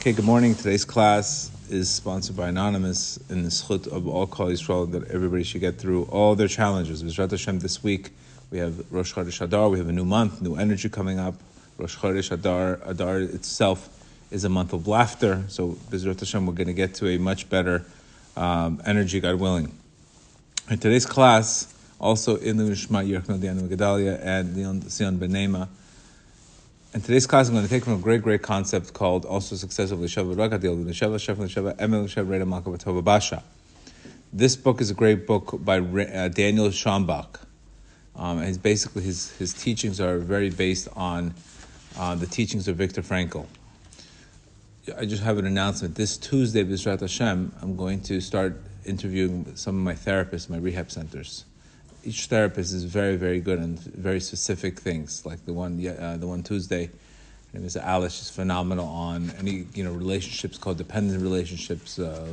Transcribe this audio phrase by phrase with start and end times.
[0.00, 0.54] Okay, good morning.
[0.54, 5.42] Today's class is sponsored by Anonymous in the schut of all Kol Yisrael that everybody
[5.42, 7.02] should get through all their challenges.
[7.02, 8.10] B'ezrat Hashem, this week
[8.52, 11.34] we have Rosh Chodesh Adar, we have a new month, new energy coming up.
[11.78, 13.88] Rosh Chodesh Adar, Adar itself
[14.30, 17.50] is a month of laughter, so B'ezrat Hashem, we're going to get to a much
[17.50, 17.84] better
[18.36, 19.76] um, energy, God willing.
[20.70, 25.66] In today's class, also in the Nishma Yerchno Dianu Gedalia and Leon Sion Benema,
[26.94, 30.08] in today's class, I'm going to take from a great, great concept called also successively
[30.08, 33.42] Sheva Ragadil, Nisheva, Sheva, Nisheva, Emel, Nisheva, Reda, Basha.
[34.32, 37.40] This book is a great book by uh, Daniel Schambach.
[38.16, 41.34] Um, and basically, his, his teachings are very based on
[41.98, 43.46] uh, the teachings of Viktor Frankl.
[44.96, 45.94] I just have an announcement.
[45.94, 50.90] This Tuesday, B'ezrat Hashem, I'm going to start interviewing some of my therapists, my rehab
[50.90, 51.44] centers
[52.04, 55.24] each therapist is very, very good on very specific things.
[55.26, 56.90] Like the one, uh, the one Tuesday,
[57.52, 58.16] name is Alice.
[58.16, 62.26] She's phenomenal on any you know relationships, called dependent relationships, uh,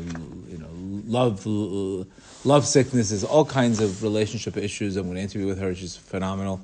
[0.50, 0.70] you know,
[1.08, 1.46] love,
[2.46, 4.98] love sicknesses, all kinds of relationship issues.
[4.98, 5.74] I'm going to interview with her.
[5.74, 6.62] She's phenomenal,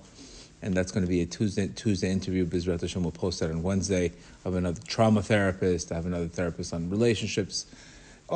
[0.62, 2.46] and that's going to be a Tuesday Tuesday interview.
[2.46, 4.08] B'ezrat Hashem will post that on Wednesday.
[4.08, 5.92] I have another trauma therapist.
[5.92, 7.66] I have another therapist on relationships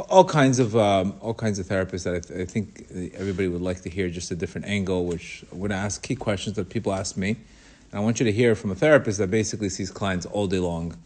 [0.01, 3.61] all kinds of um, all kinds of therapists that I, th- I, think everybody would
[3.61, 5.05] like to hear just a different angle.
[5.05, 8.55] Which to ask key questions that people ask me, and I want you to hear
[8.55, 10.97] from a therapist that basically sees clients all day long,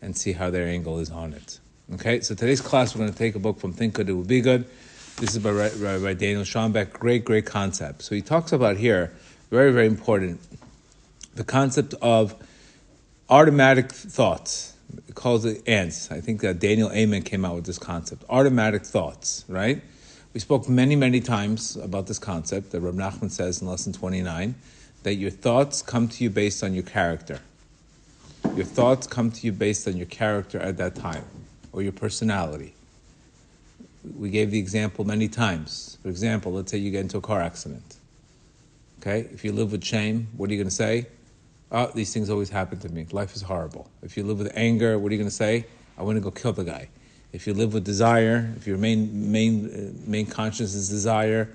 [0.00, 1.60] and see how their angle is on it.
[1.94, 4.24] Okay, so today's class we're going to take a book from Think Good It Will
[4.24, 4.66] Be Good.
[5.16, 6.92] This is by, by, by Daniel Schambach.
[6.92, 8.02] Great, great concept.
[8.02, 9.12] So he talks about here
[9.50, 10.40] very, very important
[11.34, 12.34] the concept of
[13.30, 14.74] automatic thoughts
[15.14, 16.10] calls it ants.
[16.10, 18.24] I think that Daniel Amen came out with this concept.
[18.28, 19.82] Automatic thoughts, right?
[20.34, 24.54] We spoke many, many times about this concept that Rab Nachman says in lesson 29
[25.02, 27.40] that your thoughts come to you based on your character.
[28.54, 31.24] Your thoughts come to you based on your character at that time
[31.72, 32.74] or your personality.
[34.16, 35.98] We gave the example many times.
[36.02, 37.96] For example, let's say you get into a car accident.
[39.00, 39.28] Okay?
[39.32, 41.06] If you live with shame, what are you going to say?
[41.72, 43.06] Oh, these things always happen to me.
[43.12, 43.90] Life is horrible.
[44.02, 45.66] If you live with anger, what are you going to say?
[45.96, 46.88] I want to go kill the guy.
[47.32, 51.54] If you live with desire, if your main main uh, main conscience is desire,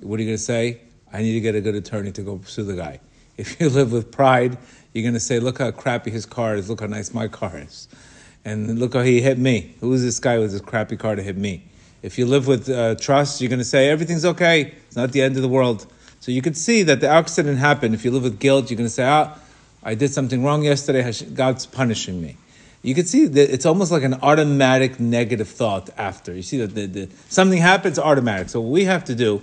[0.00, 0.80] what are you going to say?
[1.12, 3.00] I need to get a good attorney to go sue the guy.
[3.36, 4.58] If you live with pride,
[4.92, 6.68] you're going to say, look how crappy his car is.
[6.68, 7.88] Look how nice my car is.
[8.44, 9.74] And look how he hit me.
[9.80, 11.64] Who is this guy with this crappy car to hit me?
[12.02, 14.74] If you live with uh, trust, you're going to say, everything's okay.
[14.86, 15.86] It's not the end of the world.
[16.20, 17.94] So you can see that the accident happened.
[17.94, 19.36] If you live with guilt, you're going to say, ah,
[19.84, 22.36] I did something wrong yesterday, God's punishing me.
[22.82, 26.34] You can see that it's almost like an automatic negative thought after.
[26.34, 28.48] You see that the, the, something happens automatic.
[28.48, 29.42] So what we have to do,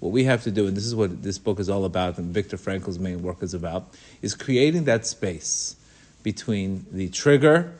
[0.00, 2.34] what we have to do, and this is what this book is all about, and
[2.34, 3.86] Viktor Frankl's main work is about,
[4.20, 5.76] is creating that space
[6.22, 7.72] between the trigger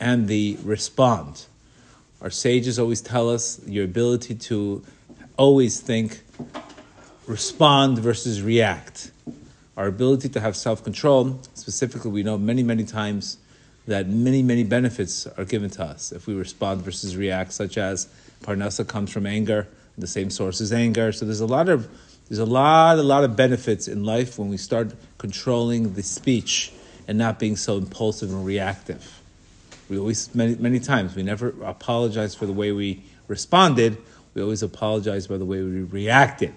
[0.00, 1.46] and the respond.
[2.20, 4.84] Our sages always tell us your ability to
[5.36, 6.20] always think,
[7.26, 9.10] respond versus react
[9.76, 11.40] our ability to have self control.
[11.54, 13.38] Specifically, we know many, many times
[13.86, 18.08] that many, many benefits are given to us if we respond versus react, such as
[18.42, 19.66] parnasa comes from anger,
[19.98, 21.12] the same source is anger.
[21.12, 21.88] So there's a lot of
[22.28, 26.72] there's a lot, a lot of benefits in life when we start controlling the speech
[27.06, 29.20] and not being so impulsive and reactive.
[29.90, 33.98] We always, many, many times, we never apologize for the way we responded.
[34.32, 36.54] We always apologize by the way we reacted.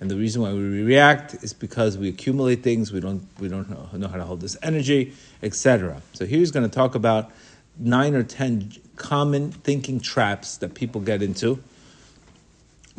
[0.00, 3.68] And the reason why we react is because we accumulate things, we don't, we don't
[3.68, 5.12] know, know how to hold this energy,
[5.42, 6.00] etc.
[6.14, 7.30] So here he's going to talk about
[7.78, 11.62] nine or ten common thinking traps that people get into.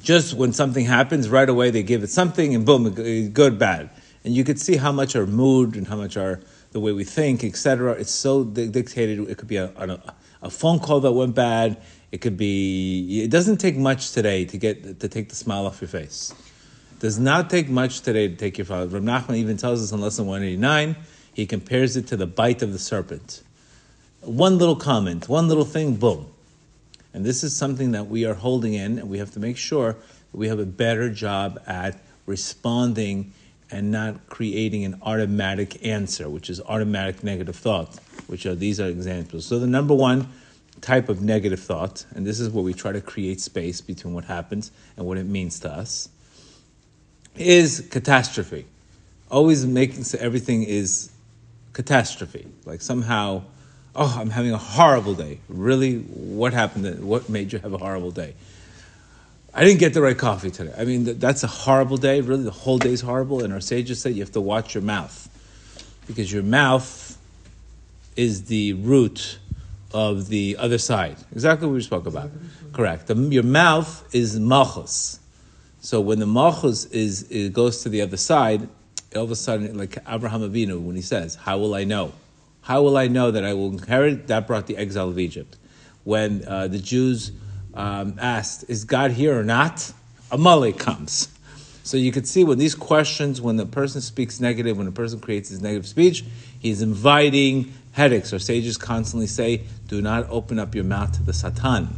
[0.01, 2.89] Just when something happens, right away they give it something, and boom,
[3.31, 3.89] good, bad.
[4.23, 6.39] And you could see how much our mood and how much our
[6.71, 7.93] the way we think, etc.
[7.93, 9.27] It's so dictated.
[9.29, 10.13] It could be a, a,
[10.43, 11.81] a phone call that went bad.
[12.11, 13.23] It could be.
[13.23, 16.33] It doesn't take much today to get to take the smile off your face.
[17.01, 18.85] Does not take much today to take your father.
[18.85, 20.95] Rav Nachman even tells us in lesson 189,
[21.33, 23.41] he compares it to the bite of the serpent.
[24.21, 26.27] One little comment, one little thing, boom.
[27.11, 29.93] And this is something that we are holding in, and we have to make sure
[29.93, 33.33] that we have a better job at responding
[33.71, 37.95] and not creating an automatic answer, which is automatic negative thought,
[38.27, 39.47] which are these are examples.
[39.47, 40.27] So the number one
[40.81, 44.25] type of negative thought, and this is where we try to create space between what
[44.25, 46.07] happens and what it means to us
[47.35, 48.65] is catastrophe.
[49.29, 51.11] Always making so everything is
[51.73, 52.47] catastrophe.
[52.65, 53.43] Like somehow,
[53.95, 55.39] oh, I'm having a horrible day.
[55.47, 57.03] Really, what happened?
[57.03, 58.33] What made you have a horrible day?
[59.53, 60.73] I didn't get the right coffee today.
[60.77, 62.21] I mean, that's a horrible day.
[62.21, 63.43] Really, the whole day is horrible.
[63.43, 65.27] And our sages said you have to watch your mouth
[66.07, 67.17] because your mouth
[68.15, 69.39] is the root
[69.93, 71.17] of the other side.
[71.33, 72.31] Exactly what we spoke about.
[72.73, 73.07] Correct.
[73.07, 75.19] The, your mouth is malchus.
[75.81, 78.69] So when the malchus is it goes to the other side,
[79.15, 82.13] all of a sudden, like Abraham Avinu, when he says, "How will I know?
[82.61, 85.57] How will I know that I will inherit?" That brought the exile of Egypt.
[86.03, 87.31] When uh, the Jews
[87.73, 89.91] um, asked, "Is God here or not?"
[90.31, 91.29] Amalek comes.
[91.83, 95.19] So you could see when these questions, when the person speaks negative, when a person
[95.19, 96.23] creates his negative speech,
[96.59, 98.31] he's inviting headaches.
[98.31, 101.89] Our sages constantly say, "Do not open up your mouth to the Satan."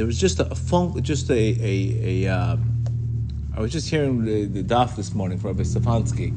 [0.00, 2.84] There was just a, phone, just a, a, a um,
[3.54, 6.28] I was just hearing the, the daf this morning from Rabbi Stefanski,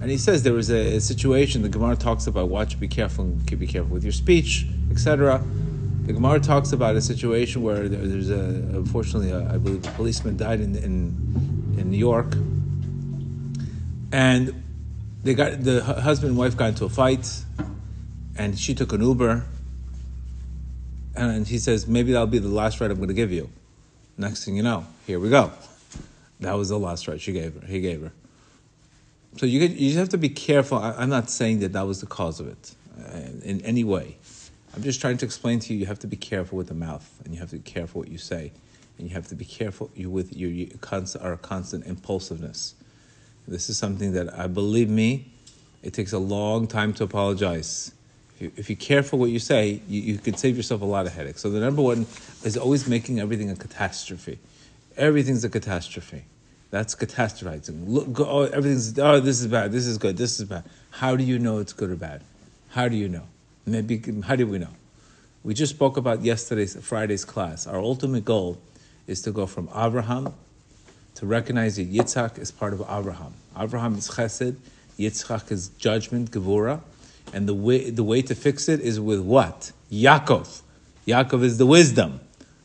[0.00, 1.62] and he says there was a, a, situation.
[1.62, 5.40] The Gemara talks about watch, be careful, and be careful with your speech, etc.
[6.02, 8.40] The Gemara talks about a situation where there, there's a,
[8.74, 12.34] unfortunately, a, I believe, a policeman died in in, in New York,
[14.10, 14.64] and
[15.22, 17.44] they got the husband and wife got into a fight,
[18.34, 19.44] and she took an Uber,
[21.14, 23.50] and he says maybe that'll be the last ride I'm going to give you.
[24.16, 25.50] Next thing you know, here we go.
[26.40, 27.66] That was the last right she gave her.
[27.66, 28.12] He gave her.
[29.36, 30.78] So you you just have to be careful.
[30.78, 34.16] I, am not saying that that was the cause of it uh, in any way.
[34.74, 35.80] I'm just trying to explain to you.
[35.80, 38.08] You have to be careful with the mouth, and you have to be careful what
[38.08, 38.52] you say,
[38.98, 42.74] and you have to be careful you, with your, your constant, our constant impulsiveness.
[43.48, 45.32] This is something that I believe me.
[45.82, 47.92] It takes a long time to apologize.
[48.40, 51.06] If, you, if you're careful what you say, you, you could save yourself a lot
[51.06, 51.42] of headaches.
[51.42, 52.06] So the number one
[52.42, 54.38] is always making everything a catastrophe
[54.96, 56.24] everything's a catastrophe.
[56.70, 57.88] That's catastrophizing.
[57.88, 60.64] Look, go, oh, everything's, oh, this is bad, this is good, this is bad.
[60.90, 62.22] How do you know it's good or bad?
[62.70, 63.24] How do you know?
[63.66, 64.68] Maybe, how do we know?
[65.42, 67.66] We just spoke about yesterday's, Friday's class.
[67.66, 68.60] Our ultimate goal
[69.06, 70.32] is to go from Abraham
[71.16, 73.34] to recognize that Yitzhak is part of Abraham.
[73.58, 74.56] Abraham is chesed,
[74.98, 76.82] Yitzchak is judgment, gevura,
[77.32, 79.72] and the way, the way to fix it is with what?
[79.90, 80.62] Yaakov.
[81.06, 82.20] Yaakov is the wisdom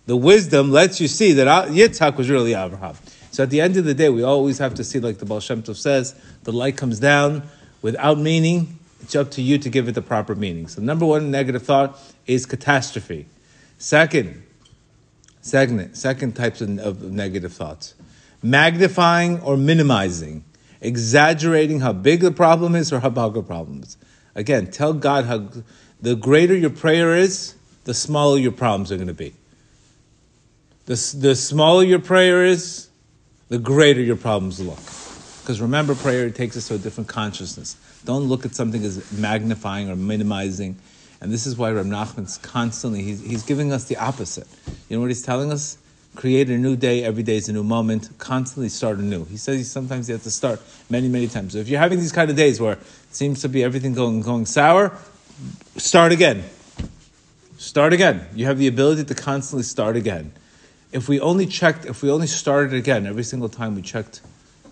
[0.05, 2.95] the wisdom lets you see that Yitzhak was really Abraham.
[3.31, 5.39] So at the end of the day, we always have to see, like the Baal
[5.39, 7.43] Shem Tov says, the light comes down
[7.81, 8.79] without meaning.
[9.01, 10.67] It's up to you to give it the proper meaning.
[10.67, 13.25] So number one negative thought is catastrophe.
[13.77, 14.43] Second,
[15.41, 17.93] second, second types of, of negative thoughts,
[18.41, 20.43] magnifying or minimizing,
[20.81, 23.97] exaggerating how big the problem is or how big the problem is.
[24.35, 25.49] Again, tell God how
[26.01, 27.55] the greater your prayer is,
[27.85, 29.33] the smaller your problems are going to be.
[30.85, 32.89] The, the smaller your prayer is,
[33.49, 34.79] the greater your problems look.
[35.41, 37.77] Because remember, prayer takes us to a different consciousness.
[38.03, 40.77] Don't look at something as magnifying or minimizing.
[41.21, 44.47] And this is why Reb Nachman's constantly, he's, he's giving us the opposite.
[44.89, 45.77] You know what he's telling us?
[46.15, 49.25] Create a new day, every day is a new moment, constantly start anew.
[49.25, 51.53] He says sometimes you have to start many, many times.
[51.53, 52.79] So if you're having these kind of days where it
[53.11, 54.97] seems to be everything going, going sour,
[55.77, 56.43] start again.
[57.57, 58.25] Start again.
[58.33, 60.31] You have the ability to constantly start again
[60.95, 64.21] if we only checked, if we only started again every single time we checked,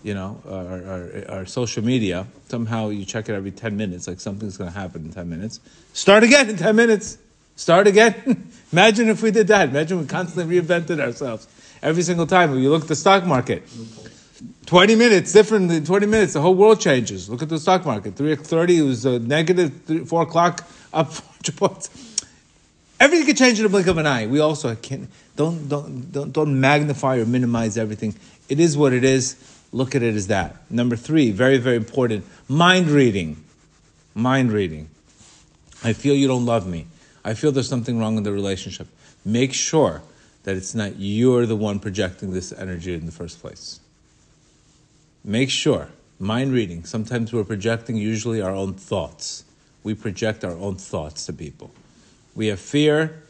[0.02, 4.20] you know, our, our, our social media, somehow you check it every 10 minutes, like
[4.20, 5.60] something's going to happen in 10 minutes.
[5.92, 7.18] Start again in 10 minutes.
[7.56, 8.50] Start again.
[8.72, 9.68] Imagine if we did that.
[9.68, 11.46] Imagine we constantly reinvented ourselves
[11.82, 12.56] every single time.
[12.58, 13.62] You look at the stock market,
[14.66, 17.30] 20 minutes, different than 20 minutes, the whole world changes.
[17.30, 18.16] Look at the stock market.
[18.16, 22.14] 3.30, it was a negative, 3, 4 o'clock, up 400 points.
[22.98, 24.26] Everything can change in a blink of an eye.
[24.26, 28.14] We also can don't don't don't don't magnify or minimize everything.
[28.48, 29.36] It is what it is.
[29.72, 30.56] Look at it as that.
[30.70, 32.24] Number three, very very important.
[32.48, 33.42] Mind reading.
[34.14, 34.88] Mind reading.
[35.82, 36.86] I feel you don't love me.
[37.24, 38.88] I feel there's something wrong in the relationship.
[39.24, 40.02] Make sure
[40.42, 43.80] that it's not you're the one projecting this energy in the first place.
[45.24, 45.88] Make sure.
[46.18, 46.84] Mind reading.
[46.84, 49.44] Sometimes we're projecting usually our own thoughts.
[49.82, 51.72] We project our own thoughts to people
[52.34, 53.22] we have fear,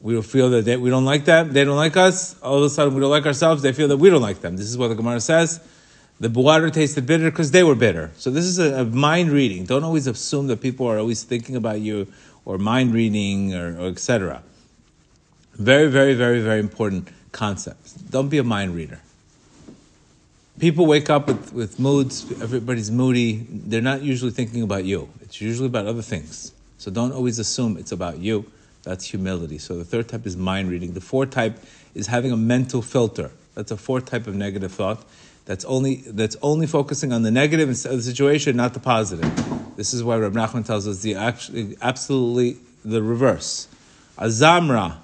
[0.00, 2.70] we feel that they, we don't like them, they don't like us, all of a
[2.70, 4.56] sudden we don't like ourselves, they feel that we don't like them.
[4.56, 5.60] This is what the Gemara says.
[6.20, 8.12] The water tasted bitter because they were bitter.
[8.16, 9.64] So this is a, a, mind reading.
[9.64, 12.06] Don't always assume that people are always thinking about you
[12.44, 14.42] or mind reading or, or etc.
[15.54, 18.10] Very, very, very, very important concept.
[18.10, 19.00] Don't be a mind reader.
[20.60, 23.44] People wake up with, with moods, everybody's moody.
[23.50, 25.08] They're not usually thinking about you.
[25.20, 26.52] It's usually about other things.
[26.78, 28.50] So don't always assume it's about you.
[28.84, 29.58] That's humility.
[29.58, 30.92] So the third type is mind reading.
[30.92, 31.58] The fourth type
[31.94, 33.32] is having a mental filter.
[33.54, 35.04] That's a fourth type of negative thought.
[35.46, 39.30] That's only that's only focusing on the negative of the situation, not the positive.
[39.76, 43.68] This is why Rab Nachman tells us the actually absolutely the reverse.
[44.18, 44.98] Azamra.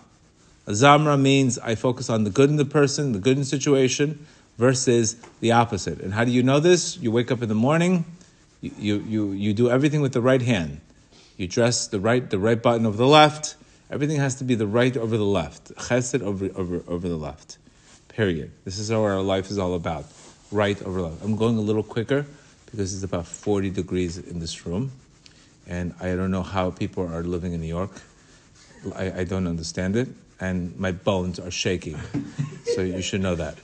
[0.66, 4.24] Azamra means I focus on the good in the person, the good in the situation,
[4.56, 6.00] versus the opposite.
[6.00, 6.96] And how do you know this?
[6.98, 8.04] You wake up in the morning,
[8.60, 10.80] you, you, you, you do everything with the right hand.
[11.36, 13.56] You dress the right, the right button over the left.
[13.90, 15.74] Everything has to be the right over the left.
[15.76, 17.56] Chesed over, over, over the left.
[18.10, 18.50] Period.
[18.64, 20.04] This is what our life is all about.
[20.50, 21.22] Right over left.
[21.22, 22.26] I'm going a little quicker
[22.66, 24.90] because it's about 40 degrees in this room.
[25.66, 27.92] And I don't know how people are living in New York.
[28.96, 30.08] I, I don't understand it.
[30.40, 31.98] And my bones are shaking.
[32.74, 33.58] so you should know that.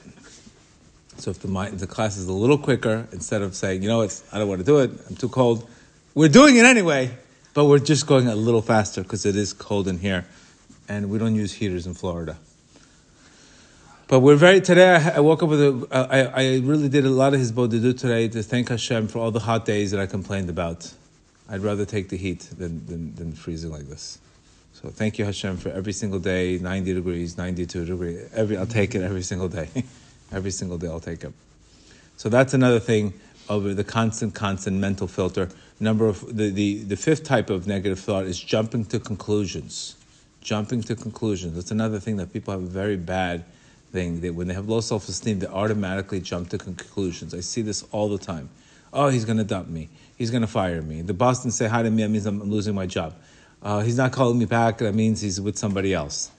[1.19, 4.23] So if the, the class is a little quicker, instead of saying, you know what,
[4.33, 5.69] I don't want to do it, I'm too cold,
[6.15, 7.11] we're doing it anyway,
[7.55, 10.27] but we're just going a little faster because it is cold in here,
[10.89, 12.37] and we don't use heaters in Florida.
[14.09, 14.95] But we're very today.
[14.95, 15.89] I, I woke up with a.
[15.91, 19.33] I, I really did a lot of his do today to thank Hashem for all
[19.33, 20.93] the hot days that I complained about.
[21.49, 24.19] I'd rather take the heat than, than, than freezing like this.
[24.75, 28.31] So thank you Hashem for every single day, 90 degrees, 92 degrees.
[28.33, 29.69] Every I'll take it every single day.
[30.33, 31.33] every single day I'll take it.
[32.17, 33.13] So that's another thing
[33.49, 35.49] over the constant, constant mental filter.
[35.81, 39.97] Number of the, the, the fifth type of negative thought is jumping to conclusions.
[40.43, 41.57] Jumping to conclusions.
[41.57, 43.45] That's another thing that people have very bad
[43.97, 44.21] thing.
[44.21, 47.35] That when they have low self esteem, they automatically jump to conclusions.
[47.35, 48.49] I see this all the time.
[48.93, 49.89] Oh, he's going to dump me.
[50.17, 51.03] He's going to fire me.
[51.03, 52.03] The boss didn't say hi to me.
[52.03, 53.15] That means I'm losing my job.
[53.63, 54.79] Uh, he's not calling me back.
[54.79, 56.31] That means he's with somebody else.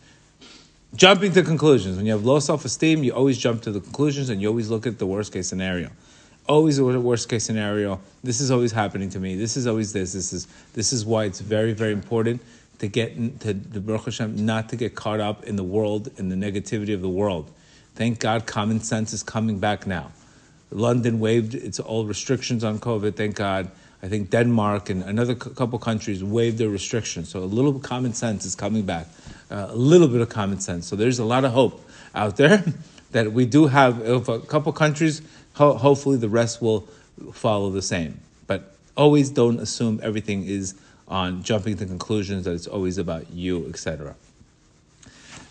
[0.96, 1.98] Jumping to conclusions.
[1.98, 4.70] When you have low self esteem, you always jump to the conclusions and you always
[4.70, 5.90] look at the worst case scenario.
[6.48, 8.00] Always the worst case scenario.
[8.24, 9.36] This is always happening to me.
[9.36, 10.14] This is always this.
[10.14, 12.42] This is this is why it's very very important
[12.80, 16.30] to get to the Baruch Hashem, not to get caught up in the world in
[16.30, 17.52] the negativity of the world.
[17.96, 20.12] Thank God, common sense is coming back now.
[20.70, 23.16] London waived its old restrictions on COVID.
[23.16, 23.72] Thank God.
[24.04, 27.30] I think Denmark and another couple countries waived their restrictions.
[27.30, 29.08] So a little common sense is coming back.
[29.50, 30.86] Uh, a little bit of common sense.
[30.86, 32.64] So there's a lot of hope out there
[33.12, 34.08] that we do have.
[34.08, 35.22] A couple countries,
[35.54, 36.82] ho- hopefully the rest will
[37.34, 38.20] follow the same.
[38.46, 40.76] But always don't assume everything is
[41.08, 44.16] on jumping to conclusions that it's always about you, etc.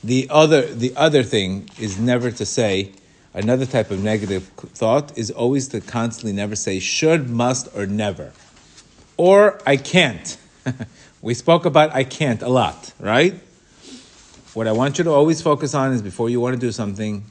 [0.05, 2.93] The other, the other thing is never to say,
[3.35, 8.33] another type of negative thought is always to constantly never say should, must, or never.
[9.17, 10.37] Or I can't.
[11.23, 13.35] we spoke about I can't a lot, right?
[14.55, 17.25] What I want you to always focus on is before you want to do something,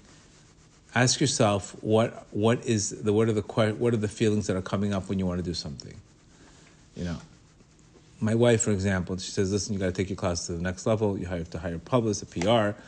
[0.94, 4.62] ask yourself what what is the what are the what are the feelings that are
[4.62, 5.96] coming up when you want to do something.
[6.96, 7.18] You know,
[8.20, 10.62] my wife, for example, she says, listen, you got to take your class to the
[10.62, 11.18] next level.
[11.18, 12.80] You have to hire a publicist, a PR.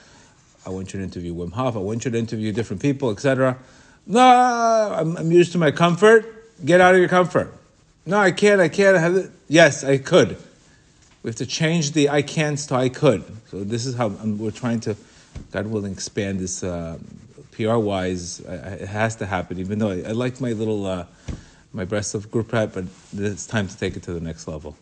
[0.66, 1.76] I want you to interview Wim Hof.
[1.76, 3.58] I want you to interview different people, etc.
[4.06, 6.26] No, I'm, I'm, used to my comfort.
[6.66, 7.54] Get out of your comfort.
[8.06, 8.62] No, I can't.
[8.62, 9.32] I can't have it.
[9.48, 10.38] Yes, I could.
[11.24, 13.24] We have to change the I can't to I could.
[13.50, 14.96] So this is how I'm, we're trying to,
[15.52, 16.98] God willing, expand this uh,
[17.52, 18.40] PR wise.
[18.40, 21.06] It has to happen, even though I, I like my little, uh,
[21.74, 24.76] my breast of group prep, but it's time to take it to the next level.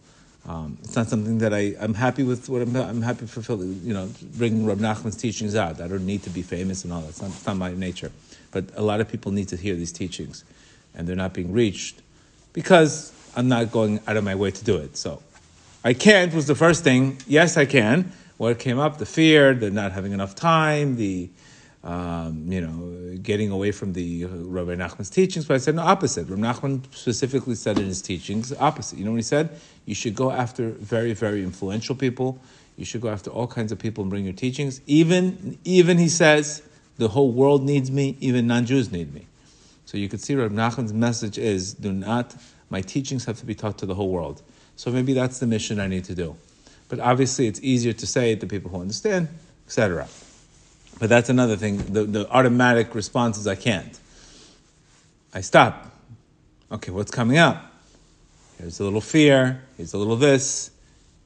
[0.48, 2.50] Um, it's not something that I, I'm happy with.
[2.50, 5.82] What I'm, I'm happy for, you know, bringing Rab Nachman's teachings out.
[5.82, 7.10] I don't need to be famous and all that.
[7.10, 8.12] It's not, it's not my nature.
[8.52, 10.44] But a lot of people need to hear these teachings,
[10.94, 12.02] and they're not being reached
[12.54, 14.98] because I'm not going out of my way to do it.
[14.98, 15.22] So,
[15.84, 17.18] I can't was the first thing.
[17.28, 18.12] Yes, I can.
[18.38, 18.98] What came up?
[18.98, 21.30] The fear, the not having enough time, the
[21.86, 26.28] um, you know, getting away from the Rabbi Nachman's teachings, but I said no, opposite.
[26.28, 28.98] Rabbi Nachman specifically said in his teachings, opposite.
[28.98, 29.58] You know what he said?
[29.86, 32.40] You should go after very, very influential people.
[32.76, 34.82] You should go after all kinds of people and bring your teachings.
[34.88, 36.64] Even, even he says,
[36.98, 39.28] the whole world needs me, even non-Jews need me.
[39.86, 42.36] So you could see Rabbi Nachman's message is, do not,
[42.72, 44.42] my teachings have to be taught to the whole world.
[44.76, 46.36] So maybe that's the mission I need to do.
[46.90, 49.28] But obviously it's easier to say it to people who understand,
[49.68, 50.08] etc.
[51.00, 51.78] But that's another thing.
[51.78, 54.00] The, the automatic response is I can't.
[55.34, 55.92] I stop.
[56.72, 57.72] Okay, what's coming up?
[58.58, 59.62] Here's a little fear.
[59.78, 60.72] Here's a little this.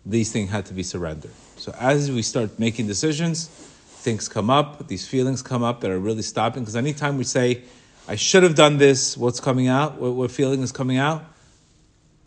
[0.06, 1.32] These things had to be surrendered.
[1.58, 6.00] So as we start making decisions, things come up, these feelings come up that are
[6.00, 6.64] really stopping.
[6.64, 7.62] Because anytime we say,
[8.08, 10.00] I should have done this, what's coming out?
[10.02, 11.24] What, what feeling is coming out?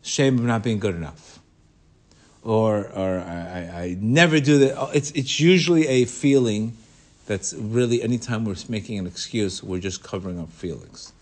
[0.02, 1.40] Shame of not being good enough.
[2.44, 4.90] Or, or I, I never do that.
[4.94, 6.76] It's, it's usually a feeling
[7.32, 11.14] that's really anytime we're making an excuse, we're just covering up feelings.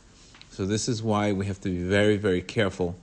[0.50, 2.96] So this is why we have to be very, very careful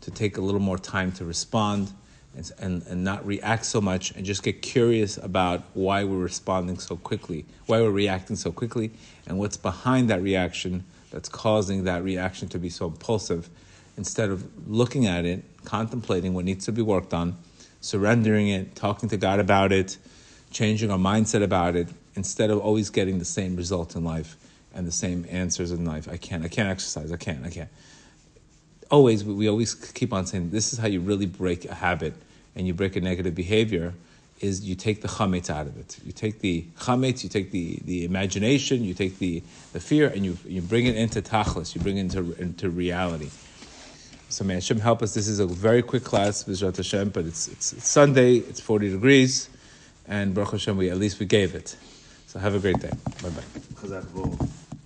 [0.00, 1.92] to take a little more time to respond
[2.34, 6.78] and, and, and not react so much and just get curious about why we're responding
[6.78, 8.92] so quickly, why we're reacting so quickly,
[9.26, 13.50] and what's behind that reaction that's causing that reaction to be so impulsive.
[13.98, 17.36] Instead of looking at it, contemplating what needs to be worked on,
[17.82, 19.98] surrendering it, talking to God about it,
[20.54, 24.36] changing our mindset about it, instead of always getting the same result in life
[24.74, 26.08] and the same answers in life.
[26.08, 27.68] I can't, I can't exercise, I can't, I can't.
[28.90, 32.14] Always, we always keep on saying, this is how you really break a habit
[32.54, 33.94] and you break a negative behavior,
[34.40, 35.98] is you take the chametz out of it.
[36.04, 39.42] You take the chametz, you take the, the imagination, you take the,
[39.72, 43.30] the fear, and you, you bring it into tachlis, you bring it into, into reality.
[44.28, 45.14] So may Hashem help us.
[45.14, 48.90] This is a very quick class, B'ezrat Hashem, but it's, it's, it's Sunday, it's 40
[48.90, 49.48] degrees,
[50.06, 51.76] and Baruch Hashem, we, at least we gave it.
[52.26, 52.92] So have a great day.
[53.22, 54.83] Bye-bye.